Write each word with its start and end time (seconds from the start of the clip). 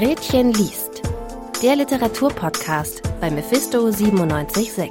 Gretchen 0.00 0.54
liest. 0.54 1.02
Der 1.62 1.76
Literaturpodcast 1.76 3.02
bei 3.20 3.30
Mephisto 3.30 3.82
976. 3.90 4.90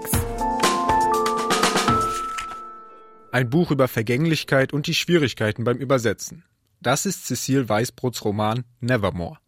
Ein 3.31 3.49
Buch 3.49 3.71
über 3.71 3.87
Vergänglichkeit 3.87 4.71
und 4.71 4.85
die 4.85 4.93
Schwierigkeiten 4.93 5.63
beim 5.63 5.77
Übersetzen. 5.77 6.43
Das 6.79 7.07
ist 7.07 7.25
Cecile 7.25 7.67
Weißbrots 7.67 8.23
Roman 8.23 8.65
Nevermore. 8.81 9.39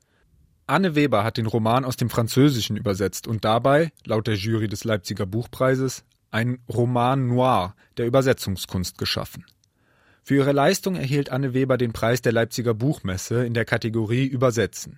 Anne 0.66 0.96
Weber 0.96 1.24
hat 1.24 1.38
den 1.38 1.46
Roman 1.46 1.86
aus 1.86 1.96
dem 1.96 2.09
Französischen 2.09 2.75
übersetzt 2.75 3.28
und 3.28 3.46
dabei, 3.46 3.91
laut 4.04 4.25
der 4.25 4.38
Jury 4.38 4.68
des 4.68 4.84
Leipziger 4.84 5.28
Buchpreises, 5.28 6.04
ein 6.32 6.57
Roman 6.73 7.28
noir 7.28 7.75
der 7.98 8.07
Übersetzungskunst 8.07 8.98
geschaffen. 8.98 9.46
Für 10.23 10.38
ihre 10.38 10.54
Leistung 10.54 10.96
erhielt 10.96 11.30
Anne 11.30 11.54
Weber 11.54 11.78
den 11.78 11.93
Preis 11.93 12.23
der 12.23 12.32
Leipziger 12.32 12.73
Buchmesse 12.73 13.46
in 13.46 13.54
der 13.54 13.66
Kategorie 13.66 14.25
Übersetzen. 14.25 14.98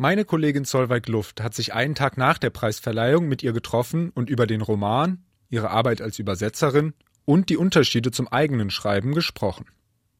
Meine 0.00 0.24
Kollegin 0.24 0.64
Solveig 0.64 1.08
Luft 1.08 1.42
hat 1.42 1.52
sich 1.52 1.74
einen 1.74 1.94
Tag 1.94 2.16
nach 2.16 2.38
der 2.38 2.48
Preisverleihung 2.48 3.28
mit 3.28 3.42
ihr 3.42 3.52
getroffen 3.52 4.08
und 4.14 4.30
über 4.30 4.46
den 4.46 4.62
Roman, 4.62 5.18
ihre 5.50 5.68
Arbeit 5.68 6.00
als 6.00 6.18
Übersetzerin 6.18 6.94
und 7.26 7.50
die 7.50 7.58
Unterschiede 7.58 8.10
zum 8.10 8.26
eigenen 8.26 8.70
Schreiben 8.70 9.12
gesprochen. 9.12 9.66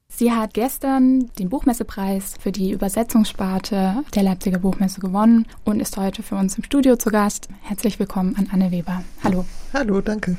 Sie 0.08 0.32
hat 0.32 0.52
gestern 0.52 1.30
den 1.38 1.48
Buchmessepreis 1.48 2.34
für 2.38 2.52
die 2.52 2.72
Übersetzungssparte 2.72 4.04
der 4.14 4.22
Leipziger 4.22 4.58
Buchmesse 4.58 5.00
gewonnen 5.00 5.46
und 5.64 5.80
ist 5.80 5.96
heute 5.96 6.22
für 6.22 6.34
uns 6.34 6.58
im 6.58 6.64
Studio 6.64 6.96
zu 6.96 7.08
Gast. 7.08 7.48
Herzlich 7.62 7.98
willkommen 7.98 8.36
an 8.36 8.50
Anne 8.52 8.70
Weber. 8.70 9.02
Hallo. 9.24 9.46
Hallo, 9.72 10.02
danke. 10.02 10.36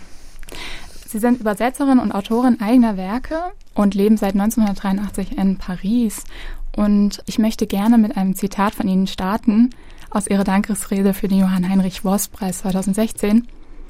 Sie 1.08 1.18
sind 1.18 1.40
Übersetzerin 1.40 1.98
und 1.98 2.12
Autorin 2.12 2.62
eigener 2.62 2.96
Werke 2.96 3.54
und 3.74 3.96
leben 3.96 4.18
seit 4.18 4.34
1983 4.34 5.36
in 5.36 5.58
Paris. 5.58 6.26
Und 6.76 7.22
ich 7.26 7.40
möchte 7.40 7.68
gerne 7.68 7.98
mit 7.98 8.16
einem 8.18 8.36
Zitat 8.36 8.76
von 8.76 8.88
Ihnen 8.88 9.08
starten 9.08 9.72
aus 10.10 10.28
Ihrer 10.28 10.44
Dankesrede 10.44 11.14
für 11.14 11.28
den 11.28 11.40
Johann 11.40 11.70
Heinrich 11.70 12.04
Wost 12.04 12.32
Preis 12.32 12.60
2016. 12.60 13.48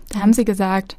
Da 0.10 0.20
haben 0.20 0.34
Sie 0.34 0.46
gesagt, 0.46 0.98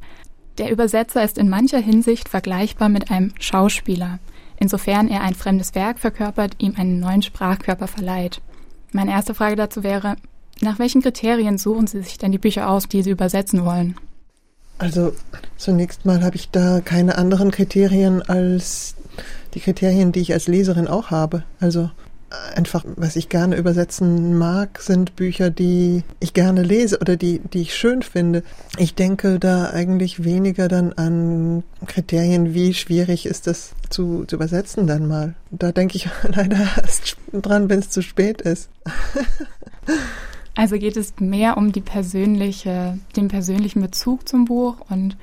der 0.57 0.71
Übersetzer 0.71 1.23
ist 1.23 1.37
in 1.37 1.49
mancher 1.49 1.79
Hinsicht 1.79 2.29
vergleichbar 2.29 2.89
mit 2.89 3.09
einem 3.09 3.33
Schauspieler, 3.39 4.19
insofern 4.57 5.07
er 5.07 5.21
ein 5.21 5.33
fremdes 5.33 5.73
Werk 5.75 5.99
verkörpert, 5.99 6.55
ihm 6.59 6.75
einen 6.77 6.99
neuen 6.99 7.21
Sprachkörper 7.21 7.87
verleiht. 7.87 8.41
Meine 8.91 9.11
erste 9.11 9.33
Frage 9.33 9.55
dazu 9.55 9.83
wäre, 9.83 10.15
nach 10.61 10.77
welchen 10.77 11.01
Kriterien 11.01 11.57
suchen 11.57 11.87
Sie 11.87 12.01
sich 12.01 12.17
denn 12.17 12.31
die 12.31 12.37
Bücher 12.37 12.69
aus, 12.69 12.87
die 12.87 13.01
Sie 13.01 13.09
übersetzen 13.09 13.65
wollen? 13.65 13.95
Also 14.77 15.13
zunächst 15.57 16.05
mal 16.05 16.23
habe 16.23 16.35
ich 16.35 16.49
da 16.49 16.81
keine 16.81 17.17
anderen 17.17 17.51
Kriterien 17.51 18.21
als 18.21 18.95
die 19.53 19.59
Kriterien, 19.59 20.11
die 20.11 20.21
ich 20.21 20.33
als 20.33 20.47
Leserin 20.47 20.87
auch 20.87 21.11
habe. 21.11 21.43
Also 21.59 21.89
einfach, 22.55 22.83
was 22.95 23.15
ich 23.15 23.29
gerne 23.29 23.55
übersetzen 23.57 24.37
mag, 24.37 24.79
sind 24.81 25.15
Bücher, 25.15 25.49
die 25.49 26.03
ich 26.19 26.33
gerne 26.33 26.63
lese 26.63 26.99
oder 26.99 27.15
die, 27.15 27.39
die 27.39 27.61
ich 27.61 27.75
schön 27.75 28.01
finde. 28.01 28.43
Ich 28.77 28.95
denke 28.95 29.39
da 29.39 29.69
eigentlich 29.69 30.23
weniger 30.23 30.67
dann 30.67 30.93
an 30.93 31.63
Kriterien, 31.85 32.53
wie 32.53 32.73
schwierig 32.73 33.25
ist 33.25 33.47
das 33.47 33.75
zu, 33.89 34.25
zu 34.25 34.35
übersetzen 34.35 34.87
dann 34.87 35.07
mal. 35.07 35.35
Da 35.51 35.71
denke 35.71 35.97
ich 35.97 36.09
leider 36.23 36.57
erst 36.77 37.17
dran, 37.31 37.69
wenn 37.69 37.79
es 37.79 37.89
zu 37.89 38.01
spät 38.01 38.41
ist. 38.41 38.69
Also 40.55 40.77
geht 40.77 40.97
es 40.97 41.15
mehr 41.19 41.57
um 41.57 41.71
die 41.71 41.81
persönliche, 41.81 42.99
den 43.15 43.27
persönlichen 43.27 43.81
Bezug 43.81 44.29
zum 44.29 44.45
Buch 44.45 44.75
und 44.87 45.17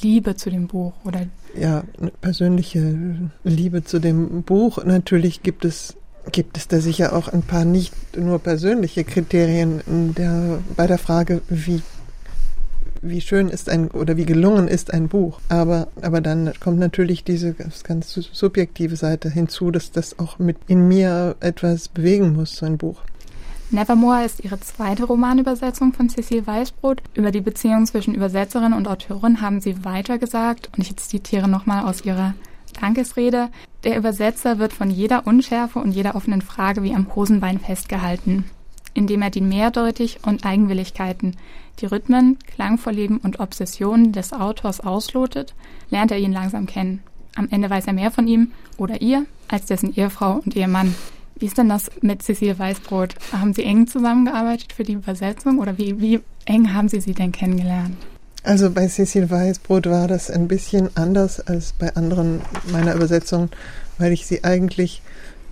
Liebe 0.00 0.36
zu 0.36 0.48
dem 0.48 0.68
Buch 0.68 0.92
oder? 1.04 1.26
Ja, 1.54 1.84
persönliche 2.20 3.30
Liebe 3.44 3.84
zu 3.84 3.98
dem 3.98 4.42
Buch. 4.42 4.84
Natürlich 4.84 5.42
gibt 5.42 5.64
es 5.64 5.96
gibt 6.32 6.56
es 6.56 6.68
da 6.68 6.80
sicher 6.80 7.14
auch 7.14 7.28
ein 7.28 7.42
paar 7.42 7.64
nicht 7.64 7.94
nur 8.16 8.38
persönliche 8.38 9.04
Kriterien 9.04 9.80
der, 9.86 10.58
bei 10.76 10.86
der 10.86 10.98
Frage, 10.98 11.40
wie 11.48 11.82
wie 13.02 13.20
schön 13.20 13.48
ist 13.48 13.70
ein 13.70 13.88
oder 13.88 14.16
wie 14.16 14.26
gelungen 14.26 14.68
ist 14.68 14.92
ein 14.92 15.08
Buch. 15.08 15.40
Aber, 15.48 15.88
aber 16.02 16.20
dann 16.20 16.52
kommt 16.60 16.78
natürlich 16.78 17.24
diese 17.24 17.54
ganz 17.82 18.12
subjektive 18.12 18.96
Seite 18.96 19.30
hinzu, 19.30 19.70
dass 19.70 19.90
das 19.90 20.18
auch 20.18 20.38
mit 20.38 20.58
in 20.66 20.86
mir 20.86 21.36
etwas 21.40 21.88
bewegen 21.88 22.34
muss, 22.34 22.56
so 22.56 22.66
ein 22.66 22.76
Buch. 22.76 23.02
Nevermore 23.72 24.24
ist 24.24 24.42
ihre 24.42 24.58
zweite 24.58 25.04
Romanübersetzung 25.04 25.92
von 25.92 26.08
Cecile 26.08 26.44
Weißbrot. 26.44 27.02
Über 27.14 27.30
die 27.30 27.40
Beziehung 27.40 27.86
zwischen 27.86 28.14
Übersetzerin 28.14 28.72
und 28.72 28.88
Autorin 28.88 29.40
haben 29.40 29.60
sie 29.60 29.84
weiter 29.84 30.18
gesagt, 30.18 30.70
und 30.76 30.82
ich 30.82 30.96
zitiere 30.96 31.46
nochmal 31.46 31.84
aus 31.84 32.04
ihrer 32.04 32.34
Dankesrede, 32.80 33.48
der 33.84 33.96
Übersetzer 33.96 34.58
wird 34.58 34.72
von 34.72 34.90
jeder 34.90 35.26
Unschärfe 35.26 35.78
und 35.78 35.92
jeder 35.92 36.16
offenen 36.16 36.42
Frage 36.42 36.82
wie 36.82 36.94
am 36.94 37.14
Hosenbein 37.14 37.60
festgehalten, 37.60 38.44
indem 38.92 39.22
er 39.22 39.30
die 39.30 39.40
Mehrdeutig 39.40 40.18
und 40.22 40.44
Eigenwilligkeiten, 40.44 41.36
die 41.78 41.86
Rhythmen, 41.86 42.38
Klangvorlieben 42.40 43.18
und 43.18 43.38
Obsessionen 43.38 44.10
des 44.10 44.32
Autors 44.32 44.80
auslotet, 44.80 45.54
lernt 45.90 46.10
er 46.10 46.18
ihn 46.18 46.32
langsam 46.32 46.66
kennen. 46.66 47.02
Am 47.36 47.48
Ende 47.50 47.70
weiß 47.70 47.86
er 47.86 47.92
mehr 47.92 48.10
von 48.10 48.26
ihm 48.26 48.50
oder 48.78 49.00
ihr 49.00 49.26
als 49.46 49.66
dessen 49.66 49.94
Ehefrau 49.94 50.42
und 50.44 50.56
Ehemann. 50.56 50.96
Wie 51.40 51.46
ist 51.46 51.56
denn 51.56 51.70
das 51.70 51.90
mit 52.02 52.22
Cecile 52.22 52.58
Weißbrot? 52.58 53.14
Haben 53.32 53.54
Sie 53.54 53.64
eng 53.64 53.86
zusammengearbeitet 53.86 54.74
für 54.74 54.84
die 54.84 54.92
Übersetzung 54.92 55.58
oder 55.58 55.78
wie, 55.78 55.98
wie 55.98 56.20
eng 56.44 56.74
haben 56.74 56.88
Sie 56.88 57.00
sie 57.00 57.14
denn 57.14 57.32
kennengelernt? 57.32 57.96
Also 58.42 58.70
bei 58.70 58.86
Cecile 58.88 59.30
Weißbrot 59.30 59.86
war 59.86 60.06
das 60.06 60.30
ein 60.30 60.48
bisschen 60.48 60.90
anders 60.96 61.40
als 61.40 61.72
bei 61.72 61.94
anderen 61.96 62.42
meiner 62.70 62.94
Übersetzungen, 62.94 63.48
weil 63.96 64.12
ich 64.12 64.26
sie 64.26 64.44
eigentlich 64.44 65.00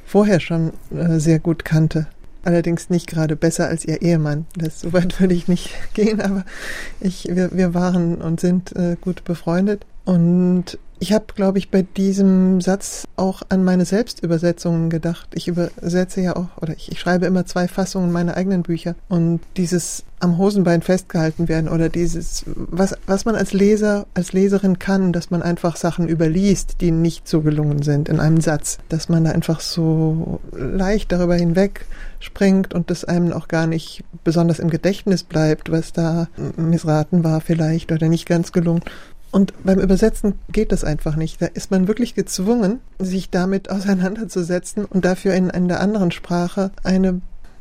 vorher 0.06 0.41
schon 0.41 0.72
äh, 0.94 1.19
sehr 1.19 1.38
gut 1.38 1.65
kannte. 1.65 2.06
Allerdings 2.44 2.91
nicht 2.91 3.06
gerade 3.06 3.34
besser 3.34 3.69
als 3.69 3.87
ihr 3.87 4.03
Ehemann. 4.03 4.47
Das 4.56 4.81
so 4.81 4.93
weit 4.93 5.19
würde 5.21 5.34
ich 5.34 5.48
nicht 5.48 5.71
gehen, 5.94 6.21
aber 6.21 6.44
ich, 7.00 7.28
wir, 7.31 7.50
wir 7.53 7.72
waren 7.72 8.16
und 8.16 8.41
sind 8.41 8.77
äh, 8.77 8.97
gut 9.00 9.25
befreundet. 9.25 9.87
Und 10.08 10.78
ich 11.00 11.12
habe, 11.12 11.26
glaube 11.34 11.58
ich, 11.58 11.70
bei 11.70 11.82
diesem 11.82 12.62
Satz 12.62 13.04
auch 13.16 13.42
an 13.50 13.62
meine 13.62 13.84
Selbstübersetzungen 13.84 14.88
gedacht. 14.88 15.28
Ich 15.34 15.46
übersetze 15.46 16.22
ja 16.22 16.34
auch, 16.34 16.56
oder 16.62 16.72
ich, 16.72 16.91
ich, 16.91 16.98
schreibe 16.98 17.26
immer 17.26 17.44
zwei 17.44 17.69
Fassungen 17.69 18.10
meiner 18.10 18.34
eigenen 18.34 18.62
Bücher. 18.62 18.94
Und 19.10 19.41
dieses 19.58 20.04
am 20.18 20.38
Hosenbein 20.38 20.80
festgehalten 20.80 21.47
werden 21.47 21.68
oder 21.68 21.91
dieses, 21.91 22.44
was, 22.47 22.97
was 23.06 23.26
man 23.26 23.34
als 23.34 23.52
Leser, 23.52 24.06
als 24.14 24.32
Leserin 24.32 24.78
kann, 24.78 25.12
dass 25.12 25.30
man 25.30 25.42
einfach 25.42 25.76
Sachen 25.76 26.08
überliest, 26.08 26.80
die 26.80 26.91
nicht 26.91 27.28
so 27.28 27.42
gelungen 27.42 27.82
sind 27.82 28.08
in 28.08 28.18
einem 28.18 28.41
Satz. 28.41 28.78
Dass 28.88 29.10
man 29.10 29.24
da 29.24 29.32
einfach 29.32 29.60
so 29.60 30.41
leicht 30.52 31.12
darüber 31.12 31.34
hinweg 31.36 31.84
springt 32.18 32.72
und 32.72 32.88
das 32.88 33.04
einem 33.04 33.34
auch 33.34 33.48
gar 33.48 33.66
nicht 33.66 34.04
besonders 34.24 34.58
im 34.58 34.70
Gedächtnis 34.70 35.22
bleibt, 35.22 35.70
was 35.70 35.92
da 35.92 36.28
missraten 36.56 37.24
war 37.24 37.42
vielleicht 37.42 37.92
oder 37.92 38.08
nicht 38.08 38.24
ganz 38.24 38.52
gelungen. 38.52 38.80
Und 39.31 39.53
beim 39.62 39.78
Übersetzen 39.78 40.34
geht 40.50 40.72
das 40.72 40.84
einfach 40.84 41.16
nicht. 41.16 41.41
Da 41.43 41.47
ist 41.47 41.71
man 41.71 41.87
wirklich 41.87 42.15
gezwungen, 42.15 42.81
sich 42.99 43.31
damit 43.31 43.71
auseinanderzusetzen 43.71 44.84
und 44.84 45.05
dafür 45.05 45.34
in 45.34 45.50
einer 45.50 45.81
anderen 45.81 46.11
Sprache 46.11 46.71
eine 46.83 47.21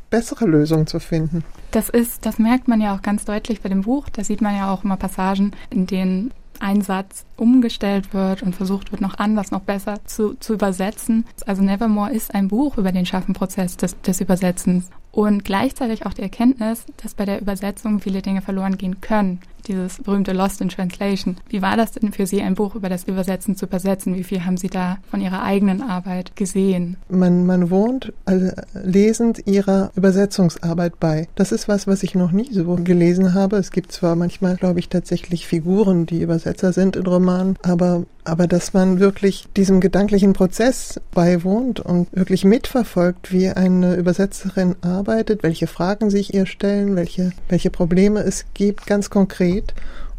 bessere 0.10 0.46
Lösung 0.46 0.88
zu 0.88 1.00
finden. 1.00 1.44
Das 1.72 1.90
ist, 1.90 2.26
das 2.26 2.40
merkt 2.40 2.68
man 2.68 2.80
ja 2.80 2.96
auch 2.96 3.02
ganz 3.02 3.26
deutlich 3.26 3.62
bei 3.62 3.70
dem 3.70 3.82
Buch. 3.82 4.08
Da 4.10 4.24
sieht 4.24 4.42
man 4.42 4.56
ja 4.56 4.72
auch 4.72 4.84
immer 4.86 4.96
Passagen, 4.96 5.52
in 5.70 5.86
denen 5.86 6.32
ein 6.60 6.82
Satz 6.82 7.26
umgestellt 7.36 8.14
wird 8.14 8.42
und 8.42 8.56
versucht 8.56 8.92
wird, 8.92 9.02
noch 9.02 9.20
anders, 9.20 9.52
noch 9.52 9.62
besser 9.62 10.00
zu, 10.06 10.36
zu 10.36 10.54
übersetzen. 10.54 11.26
Also 11.46 11.62
Nevermore 11.62 12.12
ist 12.12 12.34
ein 12.34 12.48
Buch 12.48 12.78
über 12.78 12.92
den 12.92 13.06
Schaffenprozess 13.06 13.78
des, 13.78 14.00
des 14.02 14.22
Übersetzens 14.22 14.90
und 15.12 15.44
gleichzeitig 15.44 16.06
auch 16.06 16.14
die 16.14 16.22
Erkenntnis, 16.22 16.86
dass 17.02 17.14
bei 17.14 17.26
der 17.26 17.42
Übersetzung 17.42 18.00
viele 18.00 18.22
Dinge 18.22 18.42
verloren 18.42 18.78
gehen 18.78 19.02
können 19.02 19.40
dieses 19.68 19.98
berühmte 19.98 20.34
Lost 20.34 20.62
in 20.62 20.70
Translation. 20.70 21.38
Wie 21.50 21.62
war 21.62 21.78
das 21.78 21.92
denn 21.92 22.12
für 22.12 22.26
Sie, 22.26 22.42
ein 22.42 22.56
Buch 22.56 22.76
über 22.76 22.90
das 22.90 23.04
Übersetzen 23.04 23.56
zu 23.56 23.66
übersetzen? 23.66 24.16
Wie 24.16 24.24
viel 24.24 24.46
haben 24.46 24.58
Sie 24.58 24.70
da 24.70 24.98
von 25.10 25.22
Ihrer 25.22 25.44
eigenen 25.44 25.82
Arbeit 25.82 26.36
gesehen? 26.36 26.98
Man, 27.10 27.46
man 27.46 27.70
wohnt 27.70 28.14
also 28.26 28.50
lesend 28.74 29.46
Ihrer 29.46 29.92
Übersetzungsarbeit 29.96 31.00
bei. 31.00 31.28
Das 31.36 31.52
ist 31.52 31.68
was, 31.68 31.88
was 31.88 32.04
ich 32.04 32.16
noch 32.16 32.32
nie 32.32 32.52
so 32.52 32.76
gelesen 32.76 33.34
habe. 33.34 33.58
Es 33.58 33.72
gibt 33.72 33.92
zwar 33.92 34.16
manchmal, 34.16 34.56
glaube 34.56 34.80
ich, 34.80 34.90
tatsächlich 34.90 35.48
Figuren, 35.48 36.06
die 36.06 36.22
Übersetzer 36.22 36.74
sind 36.74 36.96
in 36.96 37.06
Romanen, 37.06 37.58
aber 37.64 38.06
aber 38.28 38.48
dass 38.48 38.74
man 38.74 39.00
wirklich 39.00 39.48
diesem 39.56 39.80
gedanklichen 39.80 40.34
Prozess 40.34 41.00
beiwohnt 41.12 41.80
und 41.80 42.08
wirklich 42.12 42.44
mitverfolgt, 42.44 43.32
wie 43.32 43.50
eine 43.50 43.96
Übersetzerin 43.96 44.76
arbeitet, 44.82 45.44
welche 45.44 45.68
Fragen 45.68 46.10
sich 46.10 46.34
ihr 46.34 46.46
stellen, 46.46 46.96
welche, 46.96 47.32
welche 47.48 47.70
Probleme 47.70 48.20
es 48.20 48.46
gibt, 48.54 48.86
ganz 48.86 49.10
konkret. 49.10 49.74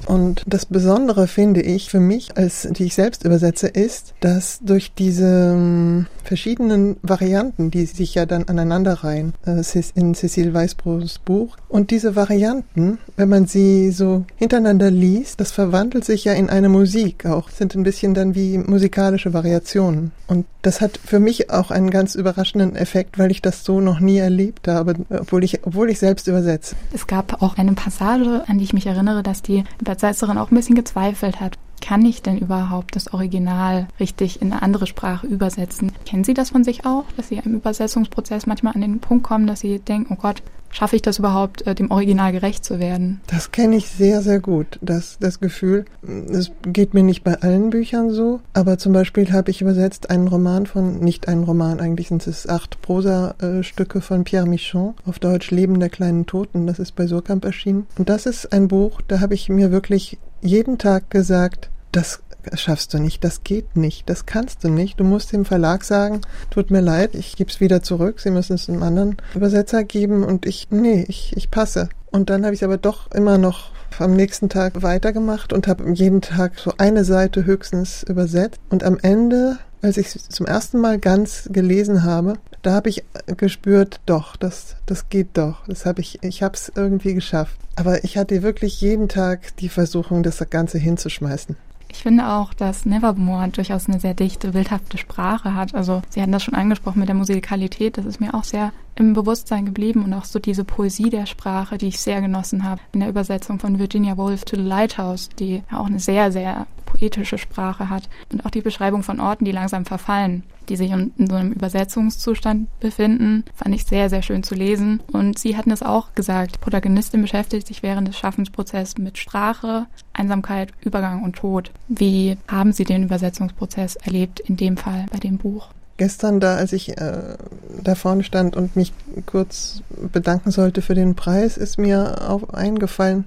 Und 0.07 0.43
das 0.47 0.67
Besondere 0.67 1.27
finde 1.27 1.61
ich 1.61 1.91
für 1.91 2.01
mich, 2.01 2.37
als 2.37 2.69
die 2.71 2.85
ich 2.85 2.95
selbst 2.95 3.25
übersetze, 3.25 3.69
ist, 3.69 4.15
dass 4.21 4.61
durch 4.63 4.93
diese 4.95 5.53
ähm, 5.55 6.07
verschiedenen 6.25 6.97
Varianten, 7.03 7.71
die 7.71 7.87
sich 7.87 8.15
ja 8.15 8.27
dann 8.27 8.45
aneinanderreihen 8.45 9.35
äh, 9.47 9.63
in 9.95 10.15
Cecile 10.15 10.55
Weißbrots 10.55 11.19
Buch, 11.19 11.57
und 11.69 11.91
diese 11.91 12.17
Varianten, 12.17 12.99
wenn 13.17 13.29
man 13.29 13.47
sie 13.47 13.91
so 13.91 14.25
hintereinander 14.37 14.91
liest, 14.91 15.41
das 15.41 15.53
verwandelt 15.53 16.05
sich 16.05 16.25
ja 16.25 16.33
in 16.33 16.49
eine 16.49 16.69
Musik 16.71 17.27
auch, 17.27 17.51
sind 17.51 17.75
ein 17.75 17.83
bisschen 17.83 18.15
dann 18.15 18.35
wie 18.35 18.57
musikalische 18.57 19.35
Variationen. 19.35 20.13
Und 20.27 20.47
das 20.63 20.81
hat 20.81 20.99
für 21.03 21.21
mich 21.21 21.51
auch 21.51 21.71
einen 21.71 21.91
ganz 21.91 22.15
überraschenden 22.15 22.75
Effekt, 22.75 23.19
weil 23.19 23.31
ich 23.31 23.43
das 23.43 23.65
so 23.65 23.81
noch 23.81 24.01
nie 24.01 24.19
erlebt 24.19 24.69
habe, 24.69 24.95
obwohl 25.11 25.45
ich, 25.45 25.67
obwohl 25.67 25.91
ich 25.91 25.99
selbst 25.99 26.27
übersetze. 26.27 26.75
Es 26.93 27.07
gab 27.07 27.43
auch 27.43 27.57
eine 27.57 27.73
Passage, 27.73 28.45
an 28.47 28.59
die 28.59 28.65
ich 28.65 28.73
mich 28.73 28.87
erinnere, 28.87 29.23
dass 29.23 29.43
die 29.43 29.65
Übersetzerin 29.89 30.37
auch 30.37 30.51
ein 30.51 30.55
bisschen 30.55 30.75
gezweifelt 30.75 31.41
hat. 31.41 31.59
Kann 31.81 32.05
ich 32.05 32.21
denn 32.21 32.37
überhaupt 32.37 32.95
das 32.95 33.15
Original 33.15 33.89
richtig 33.99 34.43
in 34.43 34.53
eine 34.53 34.61
andere 34.61 34.87
Sprache 34.87 35.27
übersetzen? 35.27 35.93
Kennen 36.05 36.25
Sie 36.25 36.35
das 36.35 36.51
von 36.51 36.63
sich 36.63 36.85
auch, 36.85 37.05
dass 37.17 37.29
Sie 37.29 37.37
im 37.37 37.55
Übersetzungsprozess 37.55 38.47
manchmal 38.47 38.75
an 38.75 38.83
den 38.83 39.01
Punkt 39.01 39.25
kommen, 39.25 39.47
dass 39.47 39.61
Sie 39.61 39.79
denken, 39.79 40.13
oh 40.13 40.21
Gott, 40.21 40.43
schaffe 40.71 40.97
ich 40.97 41.03
das 41.03 41.19
überhaupt, 41.19 41.67
äh, 41.67 41.75
dem 41.75 41.91
Original 41.91 42.33
gerecht 42.33 42.65
zu 42.65 42.79
werden? 42.79 43.21
Das 43.27 43.53
kenne 43.53 43.77
ich 43.77 43.89
sehr, 43.89 44.23
sehr 44.23 44.41
gut. 44.41 44.79
Das, 44.83 45.19
das 45.19 45.41
Gefühl, 45.41 45.85
es 46.31 46.51
geht 46.63 46.95
mir 46.95 47.03
nicht 47.03 47.25
bei 47.25 47.41
allen 47.41 47.71
Büchern 47.71 48.11
so, 48.11 48.41
aber 48.53 48.79
zum 48.79 48.93
Beispiel 48.93 49.33
habe 49.33 49.51
ich 49.51 49.61
übersetzt 49.61 50.11
einen 50.11 50.29
Roman 50.29 50.67
von, 50.67 50.99
nicht 51.01 51.29
einen 51.29 51.45
Roman, 51.45 51.81
eigentlich 51.81 52.09
sind 52.09 52.27
es 52.27 52.49
acht 52.49 52.81
Prosa-Stücke 52.83 54.01
von 54.01 54.25
Pierre 54.25 54.47
Michon, 54.47 54.95
auf 55.05 55.19
Deutsch 55.19 55.51
Leben 55.51 55.81
der 55.81 55.91
kleinen 55.91 56.27
Toten, 56.27 56.67
das 56.67 56.79
ist 56.79 56.95
bei 56.97 57.07
Surkamp 57.07 57.45
erschienen. 57.45 57.87
Und 57.99 58.09
das 58.09 58.27
ist 58.27 58.53
ein 58.53 58.69
Buch, 58.69 59.01
da 59.07 59.21
habe 59.21 59.35
ich 59.35 59.49
mir 59.49 59.71
wirklich 59.71 60.19
jeden 60.41 60.79
Tag 60.79 61.11
gesagt, 61.11 61.71
das 61.93 62.21
schaffst 62.55 62.95
du 62.95 62.99
nicht, 62.99 63.25
das 63.25 63.45
geht 63.45 63.77
nicht, 63.77 64.09
das 64.09 64.27
kannst 64.27 64.65
du 64.65 64.69
nicht. 64.69 65.01
Du 65.01 65.05
musst 65.05 65.33
dem 65.33 65.45
Verlag 65.45 65.85
sagen, 65.85 66.21
tut 66.51 66.71
mir 66.71 66.81
leid, 66.81 67.15
ich 67.15 67.37
gebe 67.37 67.51
es 67.51 67.61
wieder 67.61 67.83
zurück, 67.83 68.21
sie 68.21 68.31
müssen 68.31 68.55
es 68.55 68.69
einem 68.69 68.83
anderen 68.83 69.17
Übersetzer 69.35 69.85
geben 69.85 70.25
und 70.25 70.47
ich, 70.47 70.69
nee, 70.71 71.05
ich, 71.09 71.37
ich 71.37 71.51
passe. 71.51 71.89
Und 72.11 72.31
dann 72.31 72.45
habe 72.45 72.55
ich 72.55 72.65
aber 72.65 72.79
doch 72.79 73.11
immer 73.13 73.39
noch 73.39 73.71
am 73.99 74.15
nächsten 74.15 74.49
Tag 74.49 74.83
weitergemacht 74.83 75.53
und 75.53 75.67
habe 75.67 75.91
jeden 75.93 76.21
Tag 76.21 76.59
so 76.59 76.73
eine 76.79 77.05
Seite 77.05 77.45
höchstens 77.45 78.03
übersetzt. 78.05 78.61
Und 78.71 78.85
am 78.85 78.99
Ende, 79.03 79.59
als 79.83 79.97
ich 79.97 80.15
es 80.15 80.29
zum 80.29 80.47
ersten 80.47 80.81
Mal 80.81 80.99
ganz 80.99 81.49
gelesen 81.53 82.05
habe, 82.05 82.35
da 82.63 82.73
habe 82.73 82.89
ich 82.89 83.05
gespürt, 83.37 84.01
doch, 84.07 84.37
das, 84.37 84.77
das 84.87 85.09
geht 85.09 85.29
doch. 85.35 85.67
Das 85.67 85.87
habe 85.87 86.01
ich, 86.01 86.23
ich 86.23 86.43
habe 86.43 86.55
es 86.55 86.73
irgendwie 86.75 87.15
geschafft. 87.15 87.59
Aber 87.77 88.05
ich 88.05 88.17
hatte 88.19 88.43
wirklich 88.43 88.81
jeden 88.81 89.09
Tag 89.09 89.57
die 89.57 89.69
Versuchung, 89.69 90.23
das 90.23 90.45
Ganze 90.51 90.79
hinzuschmeißen. 90.79 91.57
Ich 91.91 92.03
finde 92.03 92.29
auch, 92.29 92.53
dass 92.53 92.85
Nevermore 92.85 93.49
durchaus 93.49 93.89
eine 93.89 93.99
sehr 93.99 94.15
dichte, 94.15 94.53
bildhafte 94.53 94.99
Sprache 94.99 95.55
hat. 95.55 95.75
Also 95.75 96.03
Sie 96.11 96.21
hatten 96.21 96.33
das 96.33 96.43
schon 96.43 96.55
angesprochen 96.55 97.01
mit 97.01 97.09
der 97.09 97.17
Musikalität. 97.17 97.97
Das 97.97 98.05
ist 98.05 98.21
mir 98.21 98.35
auch 98.35 98.45
sehr 98.45 98.73
im 98.95 99.15
Bewusstsein 99.15 99.65
geblieben 99.65 100.05
und 100.05 100.13
auch 100.13 100.25
so 100.25 100.39
diese 100.39 100.65
Poesie 100.65 101.09
der 101.09 101.27
Sprache, 101.27 101.79
die 101.79 101.89
ich 101.89 102.01
sehr 102.01 102.21
genossen 102.21 102.65
habe 102.65 102.81
in 102.93 103.01
der 103.01 103.09
Übersetzung 103.09 103.59
von 103.59 103.79
Virginia 103.79 104.17
Woolf 104.17 104.45
to 104.45 104.57
the 104.57 104.63
Lighthouse, 104.63 105.31
die 105.39 105.63
auch 105.73 105.87
eine 105.87 106.01
sehr, 106.01 106.31
sehr 106.31 106.67
poetische 106.89 107.39
Sprache 107.39 107.91
hat 107.91 108.09
und 108.33 108.45
auch 108.45 108.51
die 108.51 108.63
Beschreibung 108.63 109.03
von 109.03 109.21
Orten, 109.21 109.45
die 109.45 109.53
langsam 109.53 109.85
verfallen, 109.85 110.43
die 110.69 110.77
sich 110.77 110.91
in, 110.91 111.13
so 111.19 111.35
einem 111.35 111.53
Übersetzungszustand 111.53 112.69
befinden, 112.81 113.45
fand 113.55 113.75
ich 113.75 113.85
sehr, 113.85 114.09
sehr 114.09 114.23
schön 114.23 114.43
zu 114.43 114.55
lesen. 114.55 115.01
Und 115.13 115.39
Sie 115.39 115.57
hatten 115.57 115.71
es 115.71 115.83
auch 115.83 116.15
gesagt, 116.15 116.57
die 116.57 116.61
Protagonistin 116.61 117.23
beschäftigt 117.23 117.67
sich 117.67 117.83
während 117.83 118.09
des 118.09 118.19
Schaffensprozesses 118.19 118.99
mit 118.99 119.19
Sprache, 119.19 119.87
Einsamkeit, 120.13 120.73
Übergang 120.83 121.23
und 121.23 121.37
Tod. 121.37 121.71
Wie 121.89 122.37
haben 122.49 122.73
Sie 122.73 122.85
den 122.85 123.05
Übersetzungsprozess 123.05 123.97
erlebt 123.97 124.41
in 124.41 124.57
dem 124.57 124.77
Fall 124.77 125.07
bei 125.13 125.19
dem 125.19 125.39
Buch? 125.39 125.69
gestern 125.99 126.39
da, 126.39 126.55
als 126.55 126.73
ich 126.73 126.97
äh, 126.97 127.37
da 127.83 127.97
vorne 127.97 128.23
stand 128.23 128.57
und 128.57 128.77
mich 128.77 128.93
kurz 129.27 129.83
bedanken 130.13 130.53
sollte 130.53 130.81
für 130.81 130.95
den 130.95 131.17
Preis, 131.17 131.57
ist 131.57 131.77
mir 131.77 132.31
auch 132.31 132.51
eingefallen, 132.51 133.25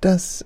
dass 0.00 0.44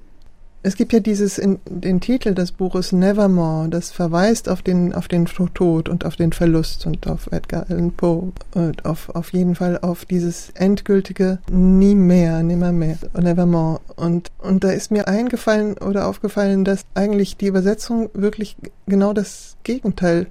es 0.65 0.77
gibt 0.77 0.95
ja 0.95 1.01
dieses 1.01 1.37
in 1.37 1.59
den 1.67 2.01
Titel 2.01 2.35
des 2.35 2.51
Buches 2.51 2.91
Nevermore, 2.91 3.69
das 3.69 3.91
verweist 3.91 4.49
auf 4.49 4.63
den 4.63 4.95
auf 4.95 5.09
den 5.09 5.27
Tod 5.27 5.91
und 5.91 6.07
auf 6.07 6.17
den 6.17 6.33
Verlust 6.33 6.87
und 6.87 7.07
auf 7.07 7.29
Edgar 7.31 7.67
Allan 7.69 7.93
Poe 7.93 8.33
und 8.55 8.87
auf 8.87 9.15
auf 9.15 9.35
jeden 9.35 9.57
Fall 9.57 9.79
auf 9.83 10.07
dieses 10.07 10.51
endgültige 10.55 11.39
nie 11.51 11.95
mehr, 11.95 12.43
nimmer 12.43 12.73
mehr, 12.73 12.97
Nevermore. 13.13 13.83
Und 13.97 14.31
und 14.39 14.65
da 14.65 14.71
ist 14.71 14.91
mir 14.91 15.07
eingefallen 15.07 15.77
oder 15.77 16.09
aufgefallen, 16.09 16.65
dass 16.65 16.87
eigentlich 16.95 17.37
die 17.37 17.49
Übersetzung 17.49 18.09
wirklich 18.15 18.57
genau 18.87 19.13
das 19.13 19.59
Gegenteil 19.65 20.29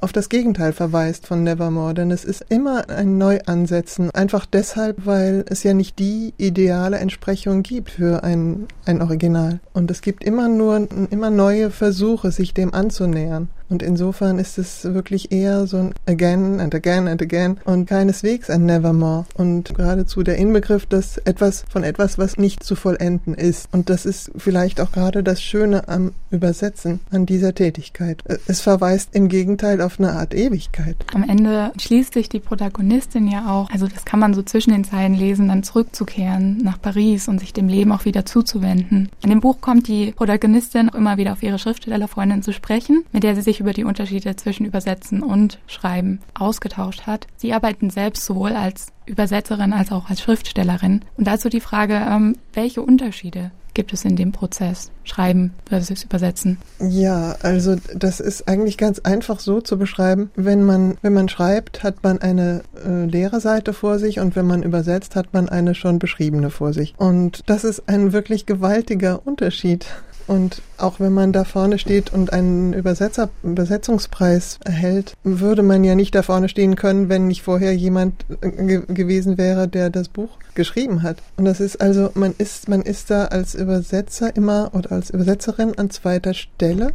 auf 0.00 0.12
das 0.12 0.28
Gegenteil 0.28 0.72
verweist 0.72 1.26
von 1.26 1.42
Nevermore, 1.42 1.94
denn 1.94 2.10
es 2.10 2.24
ist 2.24 2.44
immer 2.48 2.88
ein 2.88 3.18
Neuansetzen, 3.18 4.10
einfach 4.10 4.46
deshalb, 4.46 5.06
weil 5.06 5.44
es 5.48 5.62
ja 5.62 5.74
nicht 5.74 5.98
die 5.98 6.34
ideale 6.36 6.98
Entsprechung 6.98 7.62
gibt 7.62 7.90
für 7.90 8.22
ein, 8.22 8.66
ein 8.84 9.02
Original. 9.02 9.60
Und 9.72 9.90
es 9.90 10.00
gibt 10.00 10.24
immer 10.24 10.48
nur 10.48 10.88
immer 11.10 11.30
neue 11.30 11.70
Versuche, 11.70 12.30
sich 12.30 12.54
dem 12.54 12.74
anzunähern. 12.74 13.48
Und 13.70 13.82
insofern 13.82 14.38
ist 14.38 14.58
es 14.58 14.84
wirklich 14.84 15.32
eher 15.32 15.66
so 15.66 15.78
ein 15.78 15.94
Again 16.06 16.60
and 16.60 16.74
Again 16.74 17.08
and 17.08 17.22
Again 17.22 17.58
und 17.64 17.86
keineswegs 17.86 18.50
ein 18.50 18.66
Nevermore. 18.66 19.24
Und 19.34 19.74
geradezu 19.74 20.22
der 20.22 20.36
Inbegriff 20.36 20.86
des 20.86 21.18
etwas 21.18 21.64
von 21.68 21.82
etwas, 21.82 22.18
was 22.18 22.36
nicht 22.36 22.62
zu 22.62 22.76
vollenden 22.76 23.34
ist. 23.34 23.68
Und 23.72 23.90
das 23.90 24.04
ist 24.04 24.30
vielleicht 24.36 24.80
auch 24.80 24.92
gerade 24.92 25.22
das 25.22 25.42
Schöne 25.42 25.88
am 25.88 26.12
Übersetzen, 26.30 27.00
an 27.10 27.26
dieser 27.26 27.54
Tätigkeit. 27.54 28.22
Es 28.46 28.60
verweist 28.60 29.10
im 29.12 29.28
Gegenteil 29.28 29.80
auf 29.80 29.93
eine 29.98 30.12
Art 30.12 30.34
Ewigkeit. 30.34 30.96
Am 31.14 31.22
Ende 31.22 31.72
schließt 31.80 32.12
sich 32.12 32.28
die 32.28 32.40
Protagonistin 32.40 33.28
ja 33.28 33.50
auch, 33.50 33.70
also 33.70 33.86
das 33.86 34.04
kann 34.04 34.20
man 34.20 34.34
so 34.34 34.42
zwischen 34.42 34.72
den 34.72 34.84
Zeilen 34.84 35.14
lesen, 35.14 35.48
dann 35.48 35.62
zurückzukehren 35.62 36.58
nach 36.58 36.80
Paris 36.80 37.28
und 37.28 37.38
sich 37.38 37.54
dem 37.54 37.68
Leben 37.68 37.92
auch 37.92 38.04
wieder 38.04 38.26
zuzuwenden. 38.26 39.08
In 39.22 39.30
dem 39.30 39.40
Buch 39.40 39.60
kommt 39.62 39.88
die 39.88 40.12
Protagonistin 40.12 40.90
auch 40.90 40.94
immer 40.94 41.16
wieder 41.16 41.32
auf 41.32 41.42
ihre 41.42 41.58
Schriftstellerfreundin 41.58 42.42
zu 42.42 42.52
sprechen, 42.52 43.04
mit 43.12 43.22
der 43.22 43.34
sie 43.34 43.40
sich 43.40 43.54
sich 43.54 43.60
über 43.60 43.72
die 43.72 43.84
Unterschiede 43.84 44.34
zwischen 44.34 44.66
Übersetzen 44.66 45.22
und 45.22 45.60
Schreiben 45.68 46.18
ausgetauscht 46.34 47.06
hat. 47.06 47.28
Sie 47.36 47.52
arbeiten 47.52 47.88
selbst 47.88 48.24
sowohl 48.24 48.52
als 48.52 48.88
Übersetzerin 49.06 49.72
als 49.72 49.92
auch 49.92 50.10
als 50.10 50.20
Schriftstellerin. 50.22 51.02
Und 51.16 51.26
dazu 51.26 51.48
die 51.48 51.60
Frage, 51.60 51.94
ähm, 51.94 52.36
welche 52.52 52.82
Unterschiede 52.82 53.52
gibt 53.74 53.92
es 53.92 54.04
in 54.04 54.16
dem 54.16 54.32
Prozess? 54.32 54.90
Schreiben 55.04 55.52
versus 55.66 56.04
Übersetzen? 56.04 56.58
Ja, 56.80 57.36
also 57.42 57.76
das 57.94 58.20
ist 58.20 58.48
eigentlich 58.48 58.78
ganz 58.78 59.00
einfach 59.00 59.40
so 59.40 59.60
zu 59.60 59.76
beschreiben. 59.76 60.30
Wenn 60.36 60.64
man, 60.64 60.96
wenn 61.02 61.12
man 61.12 61.28
schreibt, 61.28 61.82
hat 61.82 62.02
man 62.02 62.18
eine 62.18 62.62
äh, 62.86 63.04
leere 63.04 63.40
Seite 63.40 63.72
vor 63.72 63.98
sich 63.98 64.20
und 64.20 64.36
wenn 64.36 64.46
man 64.46 64.62
übersetzt, 64.62 65.16
hat 65.16 65.34
man 65.34 65.48
eine 65.48 65.74
schon 65.74 65.98
beschriebene 65.98 66.50
vor 66.50 66.72
sich. 66.72 66.94
Und 66.96 67.42
das 67.46 67.64
ist 67.64 67.88
ein 67.88 68.12
wirklich 68.12 68.46
gewaltiger 68.46 69.26
Unterschied. 69.26 69.86
Und 70.26 70.62
auch 70.78 71.00
wenn 71.00 71.12
man 71.12 71.32
da 71.32 71.44
vorne 71.44 71.78
steht 71.78 72.12
und 72.12 72.32
einen 72.32 72.72
Übersetzer, 72.72 73.28
Übersetzungspreis 73.42 74.58
erhält, 74.64 75.14
würde 75.22 75.62
man 75.62 75.84
ja 75.84 75.94
nicht 75.94 76.14
da 76.14 76.22
vorne 76.22 76.48
stehen 76.48 76.76
können, 76.76 77.08
wenn 77.08 77.26
nicht 77.26 77.42
vorher 77.42 77.74
jemand 77.74 78.24
äh, 78.40 78.50
ge 78.50 78.82
gewesen 78.88 79.38
wäre, 79.38 79.68
der 79.68 79.90
das 79.90 80.08
Buch 80.08 80.38
geschrieben 80.54 81.02
hat. 81.02 81.18
Und 81.36 81.44
das 81.44 81.60
ist 81.60 81.80
also, 81.80 82.10
man 82.14 82.34
ist, 82.38 82.68
man 82.68 82.82
ist 82.82 83.10
da 83.10 83.26
als 83.26 83.54
Übersetzer 83.54 84.34
immer 84.34 84.70
oder 84.72 84.92
als 84.92 85.10
Übersetzerin 85.10 85.76
an 85.76 85.90
zweiter 85.90 86.34
Stelle. 86.34 86.92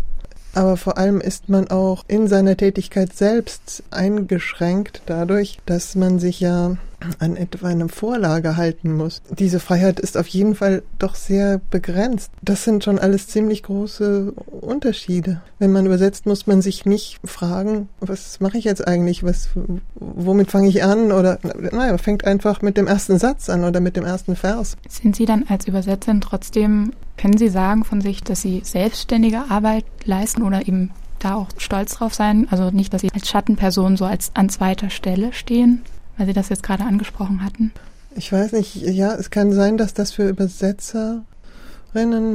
Aber 0.54 0.78
vor 0.78 0.98
allem 0.98 1.22
ist 1.22 1.50
man 1.50 1.70
auch 1.70 2.04
in 2.08 2.28
seiner 2.28 2.58
Tätigkeit 2.58 3.14
selbst 3.14 3.84
eingeschränkt 3.92 5.02
dadurch, 5.06 5.60
dass 5.66 5.96
man 5.96 6.20
sich 6.20 6.40
ja 6.40 6.78
an 7.20 7.38
etwa 7.38 7.68
einer 7.68 7.90
Vorlage 7.90 8.58
halten 8.58 8.94
muss. 8.94 9.22
Diese 9.30 9.60
Freiheit 9.60 10.00
ist 10.00 10.18
auf 10.18 10.28
jeden 10.28 10.56
Fall 10.56 10.84
doch 10.98 11.16
sehr 11.16 11.62
begrenzt. 11.70 12.32
Das 12.42 12.64
sind 12.64 12.84
schon 12.84 13.00
alles 13.00 13.28
ziemlich 13.28 13.64
große 13.64 14.34
Unterschiede. 14.62 15.42
Wenn 15.60 15.72
man 15.72 15.86
übersetzt, 15.86 16.26
muss 16.26 16.48
man 16.48 16.62
sich 16.62 16.86
nicht 16.86 17.20
fragen, 17.24 17.90
was 18.00 18.40
mache 18.40 18.58
ich 18.58 18.66
jetzt 18.66 18.86
eigentlich, 18.88 19.24
was, 19.24 19.50
womit 19.96 20.52
fange 20.52 20.68
ich 20.68 20.84
an 20.84 21.12
oder, 21.12 21.40
naja, 21.72 21.98
fängt 21.98 22.26
einfach 22.26 22.62
mit 22.62 22.78
dem 22.78 22.88
ersten 22.88 23.18
Satz 23.18 23.50
an 23.50 23.64
oder 23.64 23.80
mit 23.80 23.96
dem 23.96 24.04
ersten 24.04 24.36
Vers. 24.36 24.76
Sind 24.90 25.16
Sie 25.16 25.26
dann 25.26 25.46
als 25.48 25.68
Übersetzerin 25.68 26.22
trotzdem, 26.22 26.92
können 27.20 27.38
Sie 27.38 27.50
sagen 27.50 27.84
von 27.84 28.02
sich, 28.02 28.24
dass 28.24 28.42
Sie 28.42 28.62
selbstständige 28.64 29.50
Arbeit 29.50 29.86
leisten 30.06 30.44
oder 30.44 30.68
eben 30.68 30.92
da 31.20 31.36
auch 31.36 31.48
stolz 31.58 31.96
drauf 31.96 32.14
sein? 32.14 32.48
Also 32.50 32.72
nicht, 32.72 32.94
dass 32.94 33.02
Sie 33.02 33.12
als 33.14 33.30
Schattenperson 33.30 33.98
so 33.98 34.06
als 34.06 34.32
an 34.36 34.50
zweiter 34.50 34.90
Stelle 34.90 35.34
stehen? 35.34 35.84
weil 36.20 36.28
Sie 36.28 36.34
das 36.34 36.50
jetzt 36.50 36.62
gerade 36.62 36.84
angesprochen 36.84 37.44
hatten? 37.44 37.72
Ich 38.16 38.32
weiß 38.32 38.52
nicht, 38.52 38.76
ja, 38.76 39.16
es 39.16 39.32
kann 39.32 39.54
sein, 39.54 39.78
dass 39.78 39.94
das 39.94 40.12
für 40.12 40.28
Übersetzerinnen 40.28 41.24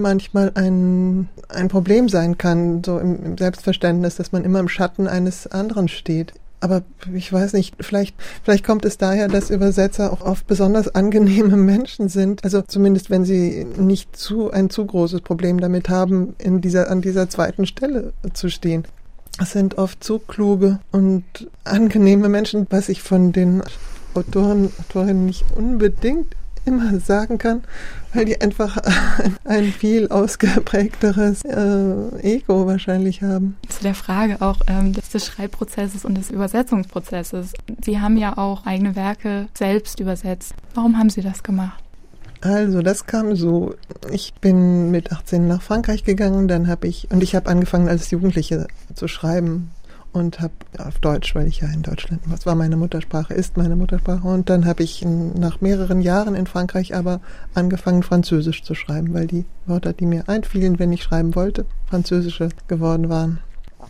manchmal 0.00 0.52
ein, 0.54 1.28
ein 1.48 1.68
Problem 1.68 2.08
sein 2.08 2.38
kann, 2.38 2.82
so 2.82 2.98
im, 2.98 3.22
im 3.22 3.38
Selbstverständnis, 3.38 4.16
dass 4.16 4.32
man 4.32 4.42
immer 4.42 4.58
im 4.60 4.68
Schatten 4.68 5.06
eines 5.06 5.46
anderen 5.46 5.88
steht. 5.88 6.32
Aber 6.64 6.82
ich 7.12 7.30
weiß 7.30 7.52
nicht, 7.52 7.74
vielleicht, 7.80 8.16
vielleicht 8.42 8.64
kommt 8.64 8.86
es 8.86 8.96
daher, 8.96 9.28
dass 9.28 9.50
Übersetzer 9.50 10.10
auch 10.10 10.22
oft 10.22 10.46
besonders 10.46 10.94
angenehme 10.94 11.56
Menschen 11.58 12.08
sind. 12.08 12.42
Also 12.42 12.62
zumindest, 12.62 13.10
wenn 13.10 13.26
sie 13.26 13.66
nicht 13.76 14.16
zu, 14.16 14.50
ein 14.50 14.70
zu 14.70 14.86
großes 14.86 15.20
Problem 15.20 15.60
damit 15.60 15.90
haben, 15.90 16.34
in 16.38 16.62
dieser, 16.62 16.90
an 16.90 17.02
dieser 17.02 17.28
zweiten 17.28 17.66
Stelle 17.66 18.14
zu 18.32 18.48
stehen. 18.48 18.84
Es 19.38 19.52
sind 19.52 19.76
oft 19.76 20.02
zu 20.02 20.18
kluge 20.18 20.78
und 20.90 21.22
angenehme 21.64 22.30
Menschen, 22.30 22.66
was 22.70 22.88
ich 22.88 23.02
von 23.02 23.32
den 23.32 23.62
Autoren, 24.14 24.70
Autorinnen 24.80 25.26
nicht 25.26 25.44
unbedingt 25.54 26.34
immer 26.64 26.98
sagen 27.00 27.38
kann, 27.38 27.62
weil 28.12 28.24
die 28.24 28.40
einfach 28.40 28.78
ein 29.44 29.64
viel 29.72 30.08
ausgeprägteres 30.08 31.44
äh, 31.44 32.20
Ego 32.22 32.66
wahrscheinlich 32.66 33.22
haben. 33.22 33.56
Zu 33.68 33.82
der 33.82 33.94
Frage 33.94 34.40
auch 34.40 34.60
ähm, 34.66 34.92
des 34.92 35.26
Schreibprozesses 35.26 36.04
und 36.04 36.16
des 36.16 36.30
Übersetzungsprozesses. 36.30 37.52
Sie 37.84 38.00
haben 38.00 38.16
ja 38.16 38.38
auch 38.38 38.66
eigene 38.66 38.96
Werke 38.96 39.46
selbst 39.54 40.00
übersetzt. 40.00 40.54
Warum 40.74 40.98
haben 40.98 41.10
Sie 41.10 41.22
das 41.22 41.42
gemacht? 41.42 41.82
Also, 42.40 42.82
das 42.82 43.06
kam 43.06 43.36
so. 43.36 43.74
Ich 44.12 44.34
bin 44.34 44.90
mit 44.90 45.12
18 45.12 45.48
nach 45.48 45.62
Frankreich 45.62 46.04
gegangen, 46.04 46.46
dann 46.46 46.68
habe 46.68 46.86
ich, 46.86 47.10
und 47.10 47.22
ich 47.22 47.34
habe 47.34 47.48
angefangen 47.48 47.88
als 47.88 48.10
Jugendliche 48.10 48.66
zu 48.94 49.08
schreiben 49.08 49.70
und 50.14 50.40
habe 50.40 50.54
auf 50.78 51.00
Deutsch, 51.00 51.34
weil 51.34 51.48
ich 51.48 51.60
ja 51.60 51.68
in 51.68 51.82
Deutschland, 51.82 52.22
was 52.26 52.46
war 52.46 52.54
meine 52.54 52.76
Muttersprache, 52.76 53.34
ist 53.34 53.56
meine 53.56 53.76
Muttersprache. 53.76 54.26
Und 54.26 54.48
dann 54.48 54.64
habe 54.64 54.82
ich 54.82 55.04
nach 55.04 55.60
mehreren 55.60 56.00
Jahren 56.00 56.36
in 56.36 56.46
Frankreich 56.46 56.94
aber 56.94 57.20
angefangen, 57.52 58.04
Französisch 58.04 58.62
zu 58.62 58.74
schreiben, 58.74 59.12
weil 59.12 59.26
die 59.26 59.44
Wörter, 59.66 59.92
die 59.92 60.06
mir 60.06 60.28
einfielen, 60.28 60.78
wenn 60.78 60.92
ich 60.92 61.02
schreiben 61.02 61.34
wollte, 61.34 61.66
Französische 61.86 62.48
geworden 62.68 63.08
waren. 63.08 63.40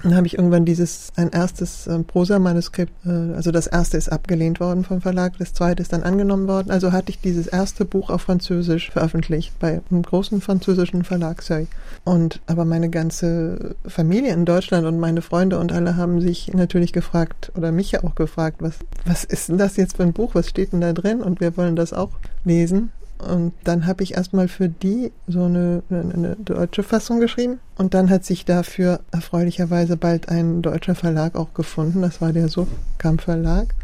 Dann 0.03 0.17
habe 0.17 0.27
ich 0.27 0.37
irgendwann 0.37 0.65
dieses, 0.65 1.13
ein 1.17 1.31
erstes 1.31 1.87
äh, 1.87 1.99
Prosa-Manuskript, 2.01 2.93
äh, 3.07 3.35
also 3.35 3.51
das 3.51 3.67
erste 3.67 3.97
ist 3.97 4.11
abgelehnt 4.11 4.61
worden 4.61 4.85
vom 4.85 5.01
Verlag, 5.01 5.39
das 5.39 5.53
zweite 5.53 5.83
ist 5.83 5.93
dann 5.93 6.03
angenommen 6.03 6.49
worden. 6.49 6.71
Also 6.71 6.93
hatte 6.93 7.11
ich 7.11 7.21
dieses 7.21 7.47
erste 7.47 7.85
Buch 7.85 8.11
auf 8.11 8.23
Französisch 8.23 8.91
veröffentlicht 8.91 9.59
bei 9.59 9.81
einem 9.91 10.03
großen 10.03 10.41
französischen 10.41 11.05
Verlag, 11.05 11.43
Seuil. 11.43 11.67
Und 12.05 12.41
aber 12.47 12.65
meine 12.65 12.91
ganze 12.91 13.77
Familie 13.87 14.33
in 14.33 14.45
Deutschland 14.45 14.87
und 14.87 14.99
meine 14.99 15.23
Freunde 15.23 15.59
und 15.59 15.73
alle 15.73 15.97
haben 15.97 16.21
sich 16.21 16.53
natürlich 16.53 16.93
gefragt, 16.93 17.53
oder 17.57 17.73
mich 17.73 17.93
ja 17.93 18.05
auch 18.05 18.15
gefragt, 18.15 18.59
was, 18.61 18.75
was 19.05 19.25
ist 19.25 19.49
denn 19.49 19.59
das 19.59 19.77
jetzt 19.77 19.97
für 19.97 20.03
ein 20.03 20.13
Buch, 20.13 20.35
was 20.35 20.49
steht 20.49 20.73
denn 20.73 20.81
da 20.81 20.93
drin? 20.93 21.23
Und 21.23 21.41
wir 21.41 21.57
wollen 21.57 21.77
das 21.77 21.93
auch 21.93 22.11
lesen. 22.45 22.93
Und 23.25 23.53
dann 23.65 23.87
habe 23.87 24.03
ich 24.03 24.15
erstmal 24.15 24.49
für 24.49 24.69
die 24.69 25.13
so 25.27 25.45
eine, 25.45 25.83
eine, 25.91 26.37
deutsche 26.37 26.83
Fassung 26.83 27.21
geschrieben. 27.21 27.59
Und 27.77 27.95
dann 27.95 28.11
hat 28.11 28.25
sich 28.25 28.45
dafür 28.45 29.01
erfreulicherweise 29.11 29.97
bald 29.97 30.29
ein 30.29 30.63
deutscher 30.63 30.95
Verlag 30.95 31.35
auch 31.35 31.55
gefunden. 31.55 32.03
Das 32.03 32.21
war 32.21 32.33
der 32.33 32.49
Suchkamp 32.49 33.21
Verlag. 33.21 33.75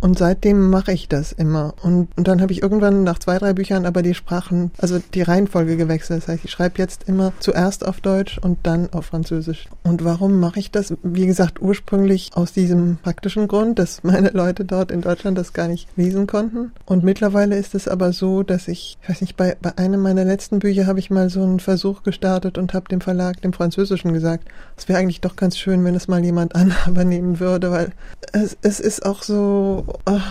Und 0.00 0.18
seitdem 0.18 0.70
mache 0.70 0.92
ich 0.92 1.08
das 1.08 1.32
immer. 1.32 1.74
Und, 1.82 2.08
und 2.16 2.26
dann 2.26 2.40
habe 2.40 2.52
ich 2.52 2.62
irgendwann 2.62 3.04
nach 3.04 3.18
zwei, 3.18 3.38
drei 3.38 3.52
Büchern 3.52 3.84
aber 3.84 4.02
die 4.02 4.14
Sprachen, 4.14 4.70
also 4.78 4.98
die 5.14 5.22
Reihenfolge 5.22 5.76
gewechselt. 5.76 6.22
Das 6.22 6.28
heißt, 6.28 6.44
ich 6.44 6.50
schreibe 6.50 6.78
jetzt 6.78 7.06
immer 7.06 7.32
zuerst 7.38 7.86
auf 7.86 8.00
Deutsch 8.00 8.38
und 8.38 8.58
dann 8.62 8.90
auf 8.92 9.06
Französisch. 9.06 9.68
Und 9.82 10.04
warum 10.04 10.40
mache 10.40 10.58
ich 10.58 10.70
das? 10.70 10.94
Wie 11.02 11.26
gesagt, 11.26 11.60
ursprünglich 11.60 12.30
aus 12.34 12.52
diesem 12.52 12.96
praktischen 12.96 13.46
Grund, 13.46 13.78
dass 13.78 14.02
meine 14.02 14.30
Leute 14.30 14.64
dort 14.64 14.90
in 14.90 15.02
Deutschland 15.02 15.36
das 15.36 15.52
gar 15.52 15.68
nicht 15.68 15.88
lesen 15.96 16.26
konnten. 16.26 16.72
Und 16.86 17.04
mittlerweile 17.04 17.56
ist 17.56 17.74
es 17.74 17.86
aber 17.86 18.12
so, 18.12 18.42
dass 18.42 18.68
ich, 18.68 18.96
ich 19.02 19.08
weiß 19.08 19.20
nicht, 19.20 19.36
bei, 19.36 19.56
bei 19.60 19.76
einem 19.76 20.00
meiner 20.00 20.24
letzten 20.24 20.60
Bücher 20.60 20.86
habe 20.86 20.98
ich 20.98 21.10
mal 21.10 21.28
so 21.28 21.42
einen 21.42 21.60
Versuch 21.60 22.02
gestartet 22.02 22.56
und 22.56 22.72
habe 22.72 22.88
dem 22.88 23.02
Verlag, 23.02 23.42
dem 23.42 23.52
Französischen 23.52 24.14
gesagt, 24.14 24.48
es 24.76 24.88
wäre 24.88 24.98
eigentlich 24.98 25.20
doch 25.20 25.36
ganz 25.36 25.58
schön, 25.58 25.84
wenn 25.84 25.94
es 25.94 26.08
mal 26.08 26.24
jemand 26.24 26.54
übernehmen 26.86 27.38
würde, 27.38 27.70
weil 27.70 27.92
es, 28.32 28.56
es 28.62 28.80
ist 28.80 29.04
auch 29.04 29.22
so 29.22 29.84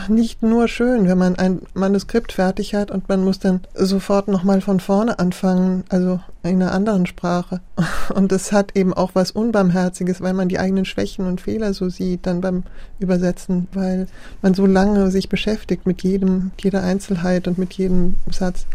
nicht 0.08 0.44
nur 0.44 0.68
schön, 0.68 1.08
wenn 1.08 1.18
man 1.18 1.36
ein 1.36 1.62
Manuskript 1.74 2.32
fertig 2.32 2.76
hat 2.76 2.92
und 2.92 3.10
man 3.10 3.24
muss 3.24 3.40
dann 3.40 3.62
sofort 3.74 4.28
nochmal 4.28 4.62
von 4.62 4.80
vorne 4.80 5.20
anfangen, 5.20 5.84
also 5.90 6.20
in 6.44 6.62
einer 6.62 6.72
anderen 6.72 7.06
Sprache. 7.06 7.60
Und 8.16 8.32
es 8.32 8.52
hat 8.54 8.76
eben 8.76 8.94
auch 8.94 9.12
was 9.14 9.32
Unbarmherziges, 9.32 10.22
weil 10.22 10.34
man 10.34 10.48
die 10.48 10.58
eigenen 10.58 10.86
Schwächen 10.86 11.26
und 11.26 11.42
Fehler 11.42 11.74
so 11.74 11.90
sieht 11.90 12.26
dann 12.26 12.40
beim 12.40 12.64
Übersetzen, 13.00 13.68
weil 13.74 14.08
man 14.42 14.54
so 14.54 14.66
lange 14.66 15.12
sich 15.12 15.28
beschäftigt 15.28 15.86
mit 15.86 16.02
jedem, 16.02 16.52
jeder 16.60 16.82
Einzelheit 16.82 17.48
und 17.48 17.58
mit 17.58 17.74
jedem 17.74 18.16
Satz. 18.32 18.66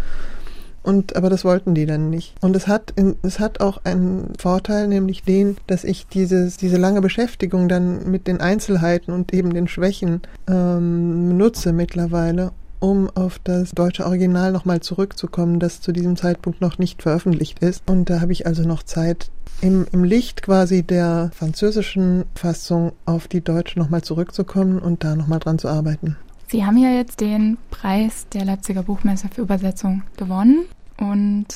Und, 0.85 1.17
aber 1.17 1.31
das 1.31 1.45
wollten 1.45 1.75
die 1.75 1.87
dann 1.87 2.11
nicht. 2.11 2.35
Und 2.43 2.55
es 2.55 2.69
hat, 2.69 2.93
in, 2.95 3.17
es 3.23 3.41
hat 3.41 3.61
auch 3.61 3.81
einen 3.85 4.35
Vorteil, 4.39 4.87
nämlich 4.87 5.23
den, 5.23 5.57
dass 5.67 5.83
ich 5.83 6.07
dieses, 6.07 6.59
diese 6.59 6.77
lange 6.77 7.01
Beschäftigung 7.01 7.69
dann 7.69 8.11
mit 8.11 8.27
den 8.27 8.41
Einzelheiten 8.41 9.13
und 9.13 9.33
eben 9.33 9.55
den 9.55 9.67
Schwächen 9.67 10.21
ähm, 10.47 11.39
nutze 11.39 11.73
mittlerweile, 11.73 12.53
um 12.81 13.09
auf 13.15 13.41
das 13.43 13.71
deutsche 13.71 14.05
Original 14.05 14.53
nochmal 14.53 14.81
zurückzukommen, 14.81 15.59
das 15.59 15.81
zu 15.81 15.91
diesem 15.91 16.17
Zeitpunkt 16.17 16.61
noch 16.61 16.77
nicht 16.77 17.03
veröffentlicht 17.03 17.61
ist. 17.61 17.83
Und 17.89 18.11
da 18.11 18.21
habe 18.21 18.33
ich 18.33 18.47
also 18.47 18.63
noch 18.63 18.83
Zeit, 18.83 19.31
im, 19.63 19.87
im 19.93 20.05
Licht 20.05 20.43
quasi 20.43 20.83
der 20.83 21.31
französischen 21.35 22.25
Fassung 22.35 22.93
auf 23.07 23.29
die 23.29 23.41
deutsche 23.41 23.79
nochmal 23.79 24.03
zurückzukommen 24.03 24.79
und 24.79 25.03
da 25.03 25.17
nochmal 25.17 25.39
dran 25.39 25.59
zu 25.59 25.69
arbeiten. 25.69 26.17
Sie 26.55 26.65
haben 26.65 26.79
ja 26.79 26.91
jetzt 26.91 27.21
den 27.21 27.59
Preis 27.73 28.29
der 28.29 28.45
Leipziger 28.45 28.85
Buchmesse 28.85 29.27
für 29.29 29.41
Übersetzung 29.41 30.05
gewonnen 30.17 30.67
und 30.99 31.47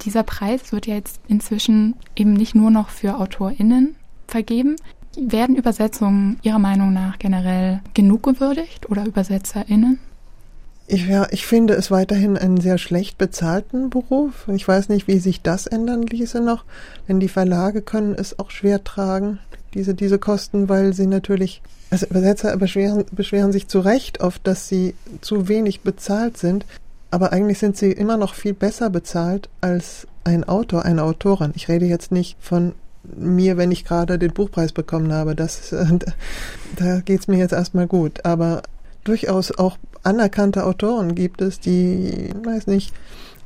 dieser 0.00 0.22
Preis 0.22 0.72
wird 0.72 0.86
ja 0.86 0.94
jetzt 0.94 1.20
inzwischen 1.28 1.94
eben 2.16 2.32
nicht 2.32 2.54
nur 2.54 2.70
noch 2.70 2.88
für 2.88 3.18
AutorInnen 3.20 3.96
vergeben. 4.26 4.76
Werden 5.14 5.56
Übersetzungen 5.56 6.38
Ihrer 6.40 6.58
Meinung 6.58 6.94
nach 6.94 7.18
generell 7.18 7.82
genug 7.92 8.22
gewürdigt 8.22 8.88
oder 8.88 9.06
ÜbersetzerInnen? 9.06 9.98
Ich, 10.88 11.06
ja, 11.08 11.26
ich 11.30 11.46
finde 11.46 11.74
es 11.74 11.90
weiterhin 11.90 12.38
einen 12.38 12.60
sehr 12.60 12.78
schlecht 12.78 13.18
bezahlten 13.18 13.90
Beruf. 13.90 14.46
Ich 14.48 14.66
weiß 14.66 14.88
nicht, 14.88 15.08
wie 15.08 15.18
sich 15.18 15.42
das 15.42 15.66
ändern 15.66 16.02
ließe 16.02 16.40
noch, 16.40 16.64
denn 17.08 17.18
die 17.18 17.28
Verlage 17.28 17.82
können 17.82 18.14
es 18.14 18.38
auch 18.38 18.50
schwer 18.50 18.84
tragen, 18.84 19.40
diese, 19.74 19.94
diese 19.94 20.18
Kosten, 20.18 20.68
weil 20.68 20.92
sie 20.92 21.06
natürlich, 21.06 21.60
also 21.90 22.06
Übersetzer 22.06 22.56
beschweren, 22.56 23.04
beschweren 23.10 23.50
sich 23.50 23.66
zu 23.66 23.80
Recht 23.80 24.20
oft, 24.20 24.46
dass 24.46 24.68
sie 24.68 24.94
zu 25.22 25.48
wenig 25.48 25.80
bezahlt 25.80 26.36
sind, 26.36 26.64
aber 27.10 27.32
eigentlich 27.32 27.58
sind 27.58 27.76
sie 27.76 27.90
immer 27.90 28.16
noch 28.16 28.34
viel 28.34 28.54
besser 28.54 28.88
bezahlt 28.88 29.48
als 29.60 30.06
ein 30.22 30.44
Autor, 30.44 30.84
eine 30.84 31.02
Autorin. 31.02 31.52
Ich 31.56 31.68
rede 31.68 31.86
jetzt 31.86 32.12
nicht 32.12 32.36
von 32.40 32.74
mir, 33.16 33.56
wenn 33.56 33.70
ich 33.70 33.84
gerade 33.84 34.18
den 34.18 34.32
Buchpreis 34.32 34.72
bekommen 34.72 35.12
habe. 35.12 35.34
Das, 35.34 35.74
da 36.76 37.00
geht's 37.00 37.28
mir 37.28 37.38
jetzt 37.38 37.52
erstmal 37.52 37.86
gut. 37.86 38.24
Aber 38.24 38.62
durchaus 39.04 39.52
auch 39.52 39.78
anerkannte 40.06 40.64
Autoren 40.64 41.14
gibt 41.14 41.42
es, 41.42 41.60
die, 41.60 42.30
weiß 42.44 42.66
nicht, 42.68 42.94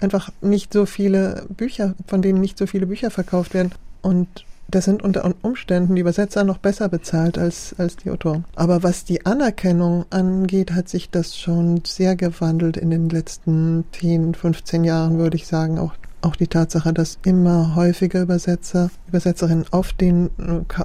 einfach 0.01 0.31
nicht 0.41 0.73
so 0.73 0.87
viele 0.87 1.47
Bücher, 1.49 1.95
von 2.07 2.23
denen 2.23 2.41
nicht 2.41 2.59
so 2.59 2.67
viele 2.67 2.87
Bücher 2.87 3.11
verkauft 3.11 3.55
werden. 3.55 3.73
Und 4.03 4.29
das 4.69 4.85
sind 4.85 5.03
unter 5.03 5.35
Umständen 5.43 5.97
die 5.97 6.01
Übersetzer 6.01 6.45
noch 6.45 6.59
besser 6.59 6.89
bezahlt 6.89 7.39
als, 7.39 7.75
als 7.79 7.97
die 7.97 8.11
Autoren. 8.11 8.45
Aber 8.55 8.83
was 8.83 9.05
die 9.05 9.27
Anerkennung 9.27 10.05
angeht, 10.11 10.73
hat 10.73 10.89
sich 10.89 11.11
das 11.11 11.37
schon 11.37 11.83
sehr 11.85 12.15
gewandelt 12.15 12.77
in 12.77 12.91
den 12.91 13.09
letzten 13.09 13.85
10, 13.93 14.35
15 14.35 14.85
Jahren, 14.85 15.19
würde 15.19 15.37
ich 15.37 15.47
sagen. 15.47 15.79
Auch 15.79 15.95
auch 16.23 16.37
die 16.37 16.49
Tatsache, 16.49 16.93
dass 16.93 17.19
immer 17.25 17.75
häufiger 17.75 18.23
Übersetzer, 18.23 18.91
Übersetzerinnen 19.09 19.67
auf, 19.71 19.93
den, 19.93 20.31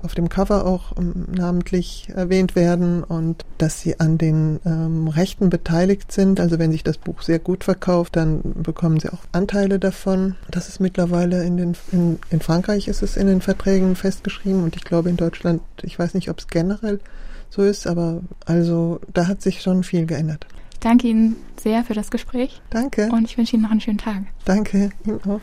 auf 0.01 0.15
dem 0.15 0.29
Cover 0.29 0.65
auch 0.65 0.97
ähm, 0.97 1.25
namentlich 1.31 2.09
erwähnt 2.13 2.55
werden 2.55 3.03
und 3.03 3.45
dass 3.57 3.81
sie 3.81 3.99
an 3.99 4.17
den 4.17 4.59
ähm, 4.65 5.07
Rechten 5.07 5.49
beteiligt 5.49 6.11
sind. 6.11 6.39
Also 6.39 6.59
wenn 6.59 6.71
sich 6.71 6.83
das 6.83 6.97
Buch 6.97 7.21
sehr 7.21 7.39
gut 7.39 7.63
verkauft, 7.63 8.15
dann 8.15 8.41
bekommen 8.55 8.99
sie 8.99 9.09
auch 9.09 9.23
Anteile 9.31 9.79
davon. 9.79 10.35
Das 10.49 10.69
ist 10.69 10.79
mittlerweile 10.79 11.43
in 11.43 11.57
den, 11.57 11.77
in, 11.91 12.19
in 12.29 12.39
Frankreich 12.39 12.87
ist 12.87 13.03
es 13.03 13.17
in 13.17 13.27
den 13.27 13.41
Verträgen 13.41 13.95
festgeschrieben 13.95 14.63
und 14.63 14.75
ich 14.75 14.83
glaube 14.83 15.09
in 15.09 15.17
Deutschland, 15.17 15.61
ich 15.81 15.97
weiß 15.99 16.13
nicht, 16.13 16.29
ob 16.29 16.39
es 16.39 16.47
generell 16.47 16.99
so 17.49 17.63
ist, 17.63 17.87
aber 17.87 18.21
also 18.45 18.99
da 19.13 19.27
hat 19.27 19.41
sich 19.41 19.61
schon 19.61 19.83
viel 19.83 20.05
geändert 20.05 20.47
danke 20.79 21.07
Ihnen 21.07 21.35
sehr 21.57 21.83
für 21.83 21.93
das 21.93 22.11
Gespräch. 22.11 22.61
Danke. 22.69 23.09
Und 23.11 23.25
ich 23.25 23.37
wünsche 23.37 23.55
Ihnen 23.55 23.63
noch 23.63 23.71
einen 23.71 23.81
schönen 23.81 23.97
Tag. 23.97 24.23
Danke, 24.45 24.89
Ihnen 25.05 25.21
auch. 25.23 25.41